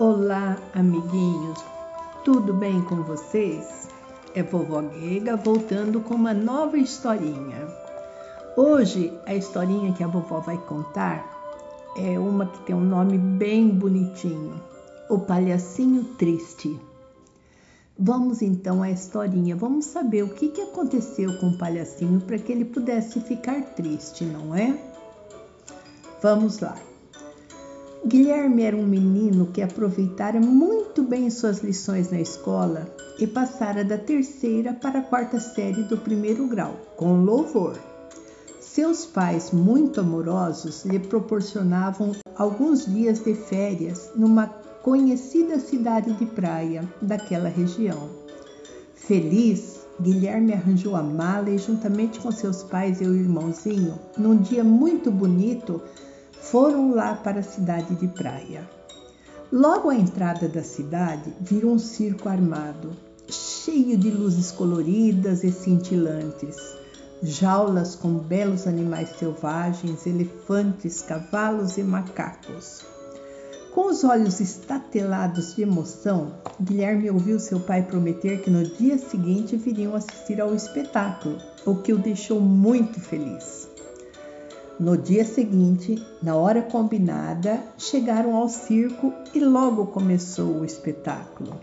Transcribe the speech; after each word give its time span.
Olá, 0.00 0.58
amiguinhos, 0.74 1.64
tudo 2.24 2.52
bem 2.52 2.82
com 2.82 2.96
vocês? 3.04 3.88
É 4.34 4.42
vovó 4.42 4.82
Grega 4.82 5.36
voltando 5.36 6.00
com 6.00 6.14
uma 6.14 6.34
nova 6.34 6.76
historinha. 6.76 7.68
Hoje, 8.56 9.16
a 9.24 9.36
historinha 9.36 9.92
que 9.92 10.02
a 10.02 10.08
vovó 10.08 10.40
vai 10.40 10.58
contar 10.58 11.24
é 11.96 12.18
uma 12.18 12.46
que 12.46 12.58
tem 12.66 12.74
um 12.74 12.84
nome 12.84 13.16
bem 13.16 13.68
bonitinho: 13.68 14.60
O 15.08 15.20
Palhacinho 15.20 16.02
Triste. 16.18 16.76
Vamos 17.96 18.42
então 18.42 18.82
à 18.82 18.90
historinha, 18.90 19.54
vamos 19.54 19.84
saber 19.84 20.24
o 20.24 20.34
que, 20.34 20.48
que 20.48 20.60
aconteceu 20.60 21.38
com 21.38 21.50
o 21.50 21.56
palhacinho 21.56 22.20
para 22.20 22.36
que 22.36 22.50
ele 22.50 22.64
pudesse 22.64 23.20
ficar 23.20 23.62
triste, 23.76 24.24
não 24.24 24.52
é? 24.56 24.76
Vamos 26.20 26.58
lá. 26.58 26.76
Guilherme 28.06 28.62
era 28.64 28.76
um 28.76 28.86
menino 28.86 29.46
que 29.46 29.62
aproveitara 29.62 30.38
muito 30.38 31.02
bem 31.02 31.30
suas 31.30 31.62
lições 31.62 32.10
na 32.10 32.20
escola 32.20 32.86
e 33.18 33.26
passara 33.26 33.82
da 33.82 33.96
terceira 33.96 34.74
para 34.74 34.98
a 34.98 35.02
quarta 35.02 35.40
série 35.40 35.82
do 35.84 35.96
primeiro 35.96 36.46
grau, 36.46 36.76
com 36.96 37.24
louvor. 37.24 37.78
Seus 38.60 39.06
pais, 39.06 39.52
muito 39.52 40.00
amorosos, 40.00 40.84
lhe 40.84 40.98
proporcionavam 40.98 42.12
alguns 42.36 42.84
dias 42.84 43.20
de 43.20 43.34
férias 43.34 44.10
numa 44.14 44.48
conhecida 44.82 45.58
cidade 45.58 46.12
de 46.12 46.26
praia 46.26 46.86
daquela 47.00 47.48
região. 47.48 48.10
Feliz, 48.94 49.80
Guilherme 49.98 50.52
arranjou 50.52 50.94
a 50.94 51.02
mala 51.02 51.48
e, 51.48 51.56
juntamente 51.56 52.20
com 52.20 52.30
seus 52.30 52.62
pais 52.64 53.00
e 53.00 53.06
o 53.06 53.14
irmãozinho, 53.14 53.98
num 54.18 54.36
dia 54.36 54.62
muito 54.62 55.10
bonito, 55.10 55.80
foram 56.50 56.94
lá 56.94 57.14
para 57.14 57.40
a 57.40 57.42
cidade 57.42 57.94
de 57.94 58.08
praia. 58.08 58.68
Logo 59.50 59.88
à 59.88 59.94
entrada 59.94 60.48
da 60.48 60.62
cidade, 60.62 61.32
viram 61.40 61.72
um 61.72 61.78
circo 61.78 62.28
armado, 62.28 62.92
cheio 63.28 63.96
de 63.96 64.10
luzes 64.10 64.50
coloridas 64.50 65.42
e 65.42 65.50
cintilantes, 65.50 66.56
jaulas 67.22 67.94
com 67.94 68.18
belos 68.18 68.66
animais 68.66 69.10
selvagens, 69.18 70.06
elefantes, 70.06 71.00
cavalos 71.02 71.78
e 71.78 71.82
macacos. 71.82 72.84
Com 73.72 73.90
os 73.90 74.04
olhos 74.04 74.38
estatelados 74.40 75.56
de 75.56 75.62
emoção, 75.62 76.34
Guilherme 76.60 77.10
ouviu 77.10 77.40
seu 77.40 77.58
pai 77.58 77.82
prometer 77.82 78.42
que 78.42 78.50
no 78.50 78.64
dia 78.64 78.98
seguinte 78.98 79.56
viriam 79.56 79.94
assistir 79.94 80.40
ao 80.40 80.54
espetáculo, 80.54 81.38
o 81.64 81.76
que 81.76 81.92
o 81.92 81.98
deixou 81.98 82.40
muito 82.40 83.00
feliz. 83.00 83.73
No 84.78 84.96
dia 84.96 85.24
seguinte, 85.24 86.04
na 86.20 86.34
hora 86.34 86.60
combinada, 86.60 87.62
chegaram 87.78 88.34
ao 88.34 88.48
circo 88.48 89.12
e 89.32 89.38
logo 89.38 89.86
começou 89.86 90.60
o 90.60 90.64
espetáculo. 90.64 91.60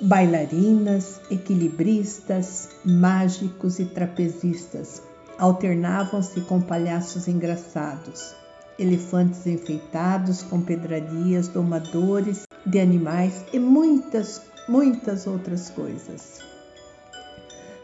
Bailarinas, 0.00 1.20
equilibristas, 1.30 2.70
mágicos 2.82 3.78
e 3.78 3.84
trapezistas 3.84 5.02
alternavam-se 5.38 6.40
com 6.42 6.62
palhaços 6.62 7.28
engraçados, 7.28 8.34
elefantes 8.78 9.46
enfeitados 9.46 10.42
com 10.42 10.62
pedrarias, 10.62 11.48
domadores 11.48 12.46
de 12.64 12.80
animais 12.80 13.44
e 13.52 13.58
muitas, 13.58 14.40
muitas 14.66 15.26
outras 15.26 15.68
coisas. 15.68 16.49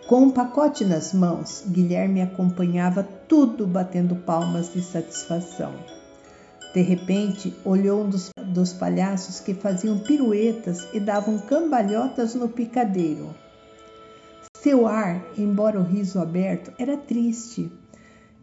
Com 0.07 0.23
um 0.23 0.31
pacote 0.31 0.85
nas 0.85 1.13
mãos, 1.13 1.65
Guilherme 1.67 2.23
acompanhava 2.23 3.03
tudo 3.03 3.67
batendo 3.67 4.15
palmas 4.15 4.73
de 4.73 4.81
satisfação. 4.81 5.75
De 6.73 6.81
repente, 6.81 7.53
olhou 7.65 8.05
um 8.05 8.09
dos, 8.09 8.31
dos 8.41 8.73
palhaços 8.73 9.41
que 9.41 9.53
faziam 9.53 9.99
piruetas 9.99 10.87
e 10.95 11.01
davam 11.01 11.41
cambalhotas 11.41 12.37
no 12.37 12.49
picadeiro. 12.49 13.35
Seu 14.57 14.87
ar, 14.87 15.27
embora 15.37 15.81
o 15.81 15.83
riso 15.83 16.21
aberto, 16.21 16.73
era 16.79 16.97
triste. 16.97 17.69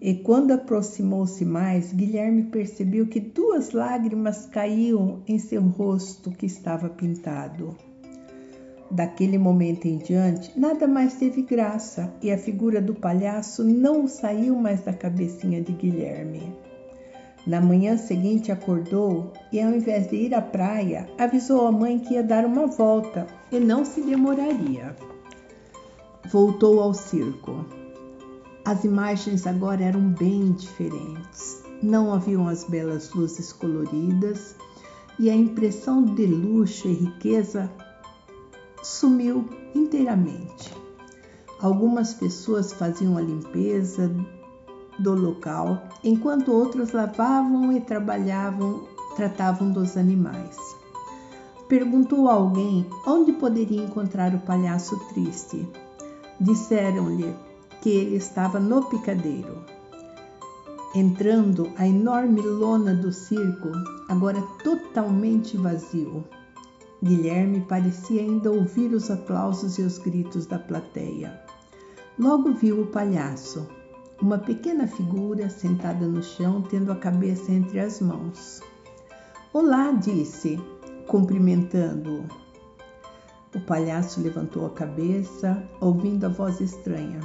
E 0.02 0.16
quando 0.16 0.52
aproximou-se 0.52 1.46
mais, 1.46 1.94
Guilherme 1.94 2.44
percebeu 2.44 3.08
que 3.08 3.22
duas 3.22 3.72
lágrimas 3.72 4.46
caíam 4.48 5.24
em 5.26 5.40
seu 5.40 5.62
rosto 5.62 6.30
que 6.30 6.46
estava 6.46 6.90
pintado. 6.90 7.93
Daquele 8.94 9.40
momento 9.40 9.88
em 9.88 9.98
diante, 9.98 10.52
nada 10.56 10.88
mais 10.88 11.16
teve 11.16 11.42
graça 11.42 12.14
e 12.22 12.32
a 12.32 12.38
figura 12.38 12.80
do 12.80 12.94
palhaço 12.94 13.64
não 13.64 14.08
saiu 14.08 14.56
mais 14.56 14.82
da 14.82 14.94
cabecinha 14.94 15.64
de 15.64 15.72
Guilherme. 15.72 16.54
Na 17.48 17.60
manhã 17.60 17.98
seguinte 17.98 18.52
acordou 18.52 19.34
e, 19.52 19.60
ao 19.60 19.74
invés 19.74 20.12
de 20.12 20.18
ir 20.18 20.36
à 20.36 20.44
praia, 20.44 21.08
avisou 21.18 21.66
a 21.66 21.72
mãe 21.72 21.98
que 21.98 22.14
ia 22.14 22.22
dar 22.22 22.46
uma 22.46 22.68
volta 22.68 23.26
e 23.52 23.60
não 23.60 23.84
se 23.84 24.00
demoraria. 24.00 24.96
Voltou 26.32 26.80
ao 26.80 26.94
circo. 26.94 27.66
As 28.64 28.84
imagens 28.84 29.48
agora 29.48 29.84
eram 29.84 30.02
bem 30.02 30.52
diferentes. 30.52 31.64
Não 31.82 32.14
haviam 32.14 32.48
as 32.48 32.64
belas 32.66 33.12
luzes 33.12 33.52
coloridas 33.52 34.56
e 35.18 35.32
a 35.32 35.36
impressão 35.36 36.06
de 36.06 36.28
luxo 36.28 36.88
e 36.88 36.94
riqueza 36.94 37.72
sumiu 38.84 39.50
inteiramente. 39.74 40.74
Algumas 41.60 42.14
pessoas 42.14 42.74
faziam 42.74 43.18
a 43.18 43.22
limpeza 43.22 44.14
do 45.00 45.16
local, 45.16 45.82
enquanto 46.04 46.52
outros 46.52 46.92
lavavam 46.92 47.72
e 47.72 47.80
trabalhavam, 47.82 48.84
tratavam 49.16 49.72
dos 49.72 49.96
animais. 49.98 50.58
Perguntou 51.68 52.30
a 52.30 52.34
alguém 52.34 52.86
onde 53.08 53.32
poderia 53.32 53.82
encontrar 53.82 54.36
o 54.36 54.40
palhaço 54.42 55.00
triste. 55.14 55.68
Disseram-lhe 56.40 57.34
que 57.82 57.90
ele 57.90 58.18
estava 58.18 58.60
no 58.60 58.84
picadeiro. 58.86 59.64
Entrando 60.94 61.72
a 61.78 61.88
enorme 61.88 62.42
lona 62.42 62.94
do 62.94 63.12
circo, 63.12 63.72
agora 64.10 64.42
totalmente 64.64 65.58
vazio, 65.58 66.24
Guilherme 67.04 67.60
parecia 67.60 68.22
ainda 68.22 68.50
ouvir 68.50 68.94
os 68.94 69.12
aplausos 69.12 69.78
e 69.78 69.82
os 69.82 69.98
gritos 69.98 70.46
da 70.46 70.58
plateia. 70.58 71.38
Logo 72.18 72.54
viu 72.54 72.80
o 72.80 72.88
palhaço, 72.88 73.68
uma 74.22 74.38
pequena 74.38 74.88
figura 74.88 75.50
sentada 75.50 76.08
no 76.08 76.24
chão, 76.24 76.62
tendo 76.62 76.94
a 76.94 76.96
cabeça 76.96 77.52
entre 77.52 77.82
as 77.82 78.00
mãos. 78.00 78.62
Olá, 79.52 79.92
disse, 79.92 80.58
cumprimentando-o. 81.06 82.24
O 83.54 83.60
palhaço 83.66 84.22
levantou 84.22 84.66
a 84.66 84.70
cabeça, 84.70 85.62
ouvindo 85.82 86.24
a 86.24 86.30
voz 86.30 86.62
estranha. 86.62 87.20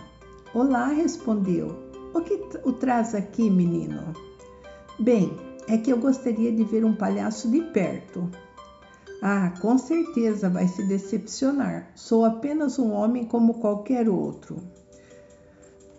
Olá, 0.53 0.89
respondeu. 0.89 1.69
O 2.13 2.21
que 2.23 2.35
o 2.65 2.73
traz 2.73 3.15
aqui, 3.15 3.49
menino? 3.49 4.13
Bem, 4.99 5.37
é 5.69 5.79
que 5.79 5.93
eu 5.93 5.99
gostaria 5.99 6.51
de 6.51 6.65
ver 6.65 6.85
um 6.85 6.97
palhaço 6.97 7.49
de 7.49 7.61
perto. 7.61 8.29
Ah, 9.21 9.53
com 9.61 9.77
certeza 9.77 10.49
vai 10.49 10.69
se 10.69 10.83
decepcionar. 10.85 11.91
Sou 11.97 12.25
apenas 12.25 12.79
um 12.79 12.93
homem 12.93 13.25
como 13.25 13.55
qualquer 13.55 14.09
outro. 14.09 14.59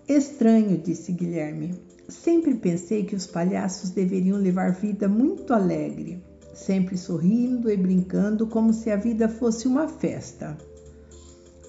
Estranho, 0.07 0.77
disse 0.77 1.11
Guilherme. 1.11 1.75
Sempre 2.07 2.55
pensei 2.55 3.03
que 3.03 3.15
os 3.15 3.27
palhaços 3.27 3.91
deveriam 3.91 4.37
levar 4.37 4.71
vida 4.71 5.07
muito 5.07 5.53
alegre, 5.53 6.23
sempre 6.55 6.97
sorrindo 6.97 7.69
e 7.69 7.77
brincando 7.77 8.47
como 8.47 8.73
se 8.73 8.89
a 8.89 8.95
vida 8.95 9.29
fosse 9.29 9.67
uma 9.67 9.87
festa. 9.87 10.57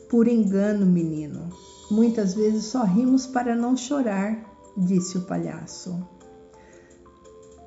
Por 0.09 0.27
engano, 0.27 0.87
menino. 0.87 1.51
Muitas 1.91 2.35
vezes 2.35 2.65
só 2.65 2.85
rimos 2.85 3.27
para 3.27 3.55
não 3.55 3.77
chorar, 3.77 4.43
disse 4.77 5.19
o 5.19 5.23
palhaço. 5.23 6.01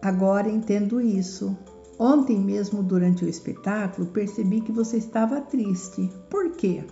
Agora 0.01 0.49
entendo 0.49 0.99
isso, 0.99 1.55
Ontem 2.03 2.37
mesmo, 2.37 2.83
durante 2.83 3.23
o 3.23 3.29
espetáculo, 3.29 4.07
percebi 4.07 4.59
que 4.59 4.73
você 4.73 4.97
estava 4.97 5.39
triste. 5.39 6.11
Por 6.29 6.51
quê? 6.51 6.83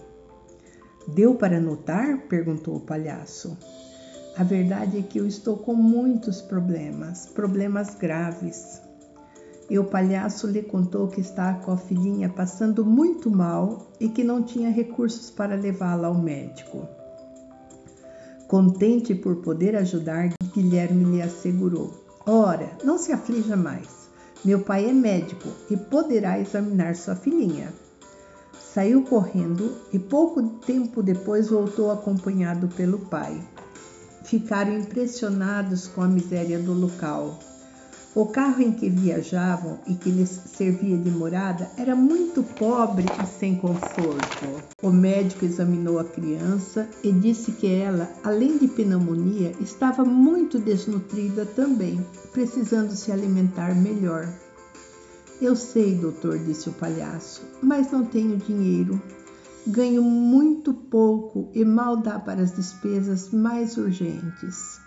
Deu 1.05 1.35
para 1.35 1.59
notar? 1.59 2.27
perguntou 2.29 2.77
o 2.77 2.79
palhaço. 2.79 3.57
A 4.37 4.43
verdade 4.45 4.99
é 4.99 5.01
que 5.01 5.19
eu 5.19 5.27
estou 5.27 5.57
com 5.57 5.73
muitos 5.73 6.41
problemas, 6.41 7.25
problemas 7.25 7.93
graves. 7.93 8.81
E 9.69 9.77
o 9.77 9.83
palhaço 9.83 10.47
lhe 10.47 10.61
contou 10.61 11.09
que 11.09 11.19
está 11.19 11.55
com 11.55 11.73
a 11.73 11.77
filhinha 11.77 12.29
passando 12.29 12.85
muito 12.85 13.29
mal 13.29 13.91
e 13.99 14.07
que 14.07 14.23
não 14.23 14.41
tinha 14.41 14.69
recursos 14.69 15.29
para 15.29 15.55
levá-la 15.55 16.07
ao 16.07 16.15
médico. 16.15 16.87
Contente 18.47 19.13
por 19.13 19.41
poder 19.41 19.75
ajudar, 19.75 20.29
Guilherme 20.53 21.03
lhe 21.03 21.21
assegurou: 21.21 22.01
Ora, 22.25 22.77
não 22.85 22.97
se 22.97 23.11
aflija 23.11 23.57
mais. 23.57 24.00
Meu 24.43 24.61
pai 24.61 24.89
é 24.89 24.93
médico 24.93 25.49
e 25.69 25.77
poderá 25.77 26.39
examinar 26.39 26.95
sua 26.95 27.15
filhinha. 27.15 27.71
Saiu 28.59 29.03
correndo 29.03 29.77
e 29.93 29.99
pouco 29.99 30.41
tempo 30.65 31.03
depois 31.03 31.49
voltou 31.49 31.91
acompanhado 31.91 32.67
pelo 32.69 32.99
pai. 32.99 33.39
Ficaram 34.23 34.77
impressionados 34.77 35.87
com 35.87 36.01
a 36.01 36.07
miséria 36.07 36.57
do 36.57 36.73
local. 36.73 37.37
O 38.13 38.25
carro 38.25 38.61
em 38.61 38.73
que 38.73 38.89
viajavam 38.89 39.79
e 39.87 39.95
que 39.95 40.09
lhes 40.09 40.27
servia 40.29 40.97
de 40.97 41.09
morada 41.09 41.71
era 41.77 41.95
muito 41.95 42.43
pobre 42.43 43.05
e 43.23 43.25
sem 43.25 43.55
conforto. 43.55 44.61
O 44.83 44.91
médico 44.91 45.45
examinou 45.45 45.97
a 45.97 46.03
criança 46.03 46.89
e 47.01 47.09
disse 47.13 47.53
que 47.53 47.67
ela, 47.67 48.11
além 48.21 48.57
de 48.57 48.67
pneumonia, 48.67 49.53
estava 49.61 50.03
muito 50.03 50.59
desnutrida 50.59 51.45
também, 51.45 52.05
precisando 52.33 52.91
se 52.91 53.13
alimentar 53.13 53.73
melhor. 53.73 54.27
Eu 55.41 55.55
sei, 55.55 55.95
doutor, 55.95 56.37
disse 56.37 56.67
o 56.67 56.73
palhaço, 56.73 57.41
mas 57.63 57.93
não 57.93 58.03
tenho 58.03 58.35
dinheiro. 58.35 59.01
Ganho 59.65 60.03
muito 60.03 60.73
pouco 60.73 61.49
e 61.53 61.63
mal 61.63 61.95
dá 61.95 62.19
para 62.19 62.41
as 62.41 62.51
despesas 62.51 63.29
mais 63.29 63.77
urgentes. 63.77 64.81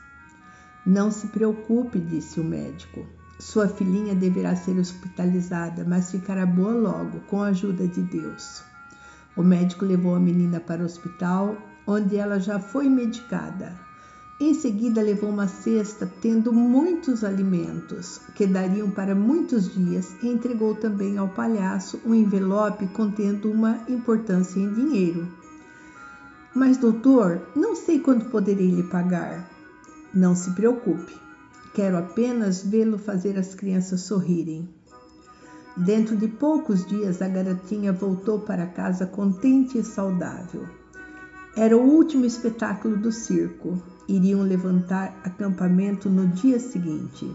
Não 0.87 1.11
se 1.11 1.29
preocupe, 1.29 1.99
disse 1.99 2.39
o 2.39 2.45
médico. 2.45 3.07
Sua 3.39 3.67
filhinha 3.67 4.15
deverá 4.15 4.55
ser 4.55 4.79
hospitalizada, 4.79 5.85
mas 5.85 6.11
ficará 6.11 6.45
boa 6.45 6.73
logo, 6.73 7.21
com 7.21 7.43
a 7.43 7.49
ajuda 7.49 7.89
de 7.89 8.03
Deus. 8.03 8.63
O 9.37 9.43
médico 9.43 9.85
levou 9.85 10.15
a 10.15 10.21
menina 10.21 10.61
para 10.61 10.83
o 10.83 10.85
hospital, 10.85 11.57
onde 11.87 12.17
ela 12.17 12.39
já 12.39 12.59
foi 12.59 12.89
medicada. 12.89 13.73
Em 14.39 14.53
seguida, 14.53 15.01
levou 15.01 15.31
uma 15.31 15.49
cesta 15.49 16.11
tendo 16.21 16.53
muitos 16.53 17.25
alimentos, 17.25 18.21
que 18.35 18.47
dariam 18.47 18.91
para 18.91 19.15
muitos 19.15 19.73
dias, 19.73 20.15
e 20.23 20.29
entregou 20.29 20.75
também 20.75 21.17
ao 21.17 21.29
palhaço 21.29 22.01
um 22.05 22.15
envelope 22.15 22.87
contendo 22.89 23.51
uma 23.51 23.79
importância 23.89 24.61
em 24.61 24.73
dinheiro. 24.73 25.27
Mas, 26.55 26.77
doutor, 26.77 27.41
não 27.57 27.75
sei 27.75 28.01
quando 28.01 28.31
poderei 28.31 28.71
lhe 28.71 28.83
pagar. 28.83 29.54
Não 30.15 30.37
se 30.37 30.53
preocupe, 30.53 31.13
quero 31.75 31.97
apenas 31.97 32.63
vê-lo 32.63 32.97
fazer 32.99 33.37
as 33.37 33.53
crianças 33.53 34.03
sorrirem. 34.03 34.69
Dentro 35.77 36.17
de 36.17 36.29
poucos 36.29 36.87
dias, 36.87 37.21
a 37.21 37.27
garotinha 37.27 37.93
voltou 37.93 38.39
para 38.39 38.65
casa 38.65 39.07
contente 39.07 39.77
e 39.77 39.83
saudável. 39.83 40.69
Era 41.57 41.77
o 41.77 41.83
último 41.83 42.25
espetáculo 42.25 42.97
do 42.97 43.11
circo. 43.11 43.83
Iriam 44.07 44.43
levantar 44.43 45.19
acampamento 45.25 46.09
no 46.09 46.29
dia 46.29 46.61
seguinte. 46.61 47.29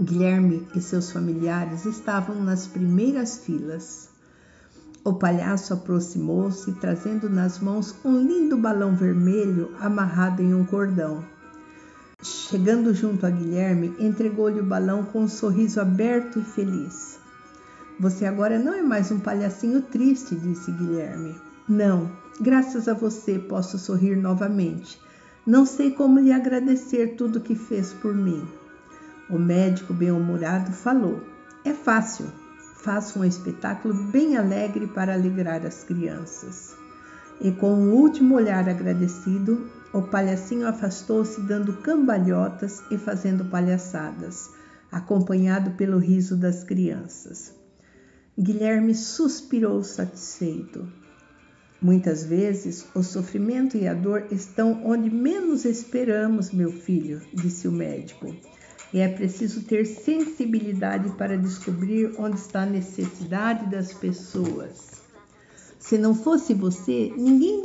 Guilherme 0.00 0.66
e 0.74 0.80
seus 0.80 1.12
familiares 1.12 1.84
estavam 1.84 2.42
nas 2.42 2.66
primeiras 2.66 3.38
filas. 3.38 4.08
O 5.04 5.14
palhaço 5.14 5.72
aproximou-se, 5.72 6.72
trazendo 6.80 7.30
nas 7.30 7.60
mãos 7.60 7.94
um 8.04 8.18
lindo 8.18 8.56
balão 8.56 8.96
vermelho 8.96 9.72
amarrado 9.78 10.42
em 10.42 10.52
um 10.52 10.64
cordão. 10.64 11.24
Chegando 12.22 12.92
junto 12.92 13.24
a 13.24 13.30
Guilherme, 13.30 13.94
entregou-lhe 13.98 14.60
o 14.60 14.64
balão 14.64 15.04
com 15.04 15.22
um 15.22 15.28
sorriso 15.28 15.80
aberto 15.80 16.38
e 16.38 16.42
feliz. 16.42 17.18
Você 17.98 18.26
agora 18.26 18.58
não 18.58 18.74
é 18.74 18.82
mais 18.82 19.10
um 19.10 19.18
palhacinho 19.18 19.80
triste, 19.80 20.34
disse 20.34 20.70
Guilherme. 20.70 21.34
Não, 21.66 22.10
graças 22.38 22.88
a 22.88 22.94
você 22.94 23.38
posso 23.38 23.78
sorrir 23.78 24.16
novamente. 24.16 25.00
Não 25.46 25.64
sei 25.64 25.92
como 25.92 26.20
lhe 26.20 26.30
agradecer 26.30 27.16
tudo 27.16 27.40
que 27.40 27.54
fez 27.54 27.94
por 27.94 28.14
mim. 28.14 28.46
O 29.30 29.38
médico 29.38 29.94
bem-humorado 29.94 30.72
falou: 30.72 31.22
É 31.64 31.72
fácil. 31.72 32.26
Faço 32.76 33.20
um 33.20 33.24
espetáculo 33.24 33.94
bem 33.94 34.36
alegre 34.36 34.86
para 34.86 35.14
alegrar 35.14 35.64
as 35.64 35.84
crianças. 35.84 36.76
E 37.40 37.50
com 37.50 37.72
um 37.72 37.92
último 37.92 38.34
olhar 38.34 38.68
agradecido, 38.68 39.66
o 39.92 40.02
palhacinho 40.02 40.68
afastou-se 40.68 41.40
dando 41.40 41.78
cambalhotas 41.78 42.80
e 42.90 42.96
fazendo 42.96 43.44
palhaçadas, 43.46 44.48
acompanhado 44.90 45.72
pelo 45.72 45.98
riso 45.98 46.36
das 46.36 46.62
crianças. 46.62 47.52
Guilherme 48.38 48.94
suspirou 48.94 49.82
satisfeito. 49.82 50.86
Muitas 51.82 52.24
vezes 52.24 52.86
o 52.94 53.02
sofrimento 53.02 53.76
e 53.76 53.88
a 53.88 53.94
dor 53.94 54.26
estão 54.30 54.84
onde 54.84 55.10
menos 55.10 55.64
esperamos, 55.64 56.52
meu 56.52 56.70
filho, 56.70 57.20
disse 57.34 57.66
o 57.66 57.72
médico. 57.72 58.34
E 58.92 58.98
é 59.00 59.08
preciso 59.08 59.62
ter 59.62 59.86
sensibilidade 59.86 61.10
para 61.16 61.38
descobrir 61.38 62.14
onde 62.18 62.36
está 62.38 62.62
a 62.62 62.66
necessidade 62.66 63.70
das 63.70 63.92
pessoas. 63.92 64.99
Se 65.80 65.96
não 65.96 66.14
fosse 66.14 66.52
você, 66.52 67.12
ninguém 67.16 67.62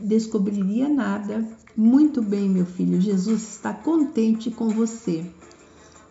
descobriria 0.00 0.88
nada. 0.88 1.44
Muito 1.76 2.22
bem, 2.22 2.48
meu 2.48 2.64
filho, 2.64 3.00
Jesus 3.00 3.42
está 3.42 3.74
contente 3.74 4.48
com 4.48 4.68
você. 4.68 5.28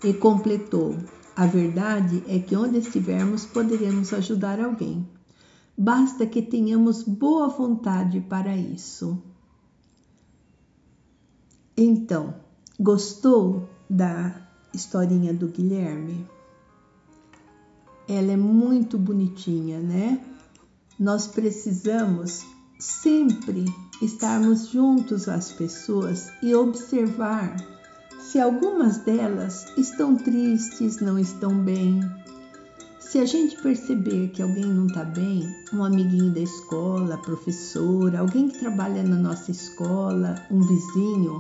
E 0.04 0.14
completou: 0.14 0.98
A 1.36 1.48
verdade 1.48 2.22
é 2.28 2.38
que 2.38 2.56
onde 2.56 2.78
estivermos 2.78 3.46
poderemos 3.46 4.14
ajudar 4.14 4.60
alguém. 4.60 5.08
Basta 5.76 6.26
que 6.26 6.42
tenhamos 6.42 7.04
boa 7.04 7.48
vontade 7.48 8.20
para 8.20 8.56
isso. 8.56 9.18
Então, 11.78 12.36
gostou 12.78 13.70
da 13.90 14.36
historinha 14.74 15.34
do 15.34 15.48
Guilherme? 15.48 16.28
Ela 18.08 18.34
é 18.34 18.38
muito 18.38 18.98
bonitinha, 18.98 19.80
né? 19.80 20.37
Nós 21.00 21.28
precisamos 21.28 22.44
sempre 22.80 23.66
estarmos 24.02 24.70
juntos 24.70 25.30
às 25.30 25.52
pessoas 25.52 26.32
e 26.42 26.56
observar 26.56 27.56
se 28.20 28.40
algumas 28.40 28.98
delas 28.98 29.68
estão 29.78 30.16
tristes, 30.16 31.00
não 31.00 31.20
estão 31.20 31.56
bem. 31.64 32.02
Se 33.00 33.20
a 33.20 33.26
gente 33.26 33.62
perceber 33.62 34.30
que 34.30 34.42
alguém 34.42 34.66
não 34.66 34.88
está 34.88 35.04
bem, 35.04 35.48
um 35.72 35.84
amiguinho 35.84 36.34
da 36.34 36.40
escola, 36.40 37.22
professora, 37.22 38.20
alguém 38.20 38.50
que 38.50 38.60
trabalha 38.60 39.04
na 39.04 39.16
nossa 39.16 39.52
escola, 39.52 40.36
um 40.50 40.62
vizinho, 40.62 41.40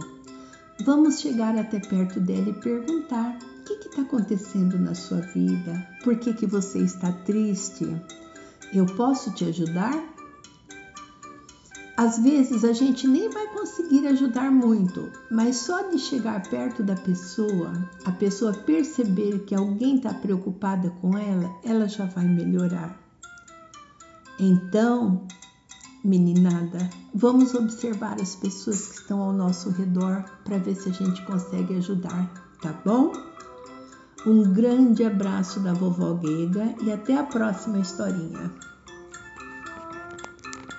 vamos 0.85 1.19
chegar 1.19 1.57
até 1.57 1.79
perto 1.79 2.19
dela 2.19 2.49
e 2.49 2.53
perguntar: 2.53 3.37
o 3.61 3.63
que 3.63 3.89
está 3.89 4.03
acontecendo 4.03 4.77
na 4.79 4.93
sua 4.93 5.21
vida? 5.21 5.85
Por 6.03 6.15
que, 6.17 6.31
que 6.31 6.45
você 6.45 6.79
está 6.79 7.11
triste? 7.11 7.85
Eu 8.73 8.85
posso 8.85 9.31
te 9.31 9.45
ajudar? 9.45 10.17
Às 11.97 12.19
vezes 12.19 12.63
a 12.63 12.73
gente 12.73 13.07
nem 13.07 13.27
vai 13.27 13.47
conseguir 13.47 14.05
ajudar 14.05 14.51
muito, 14.51 15.11
mas 15.31 15.55
só 15.55 15.89
de 15.89 15.97
chegar 15.97 16.47
perto 16.47 16.83
da 16.83 16.95
pessoa, 16.95 17.73
a 18.05 18.11
pessoa 18.11 18.53
perceber 18.53 19.39
que 19.45 19.55
alguém 19.55 19.95
está 19.95 20.13
preocupada 20.13 20.91
com 21.01 21.17
ela, 21.17 21.55
ela 21.63 21.87
já 21.87 22.05
vai 22.05 22.25
melhorar. 22.25 22.95
Então, 24.39 25.25
meninada, 26.03 26.87
vamos 27.15 27.55
observar 27.55 28.21
as 28.21 28.35
pessoas 28.35 28.89
que 28.89 28.99
estão 28.99 29.19
ao 29.19 29.33
nosso 29.33 29.71
redor 29.71 30.23
para 30.43 30.59
ver 30.59 30.75
se 30.75 30.89
a 30.89 30.93
gente 30.93 31.25
consegue 31.25 31.77
ajudar, 31.77 32.31
tá 32.61 32.79
bom? 32.85 33.11
Um 34.25 34.51
grande 34.51 35.03
abraço 35.03 35.59
da 35.59 35.73
vovó 35.73 36.13
Guega 36.15 36.75
e 36.81 36.91
até 36.91 37.17
a 37.17 37.23
próxima 37.23 37.79
historinha. 37.79 38.51